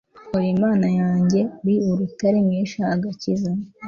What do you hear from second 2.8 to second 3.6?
agakiza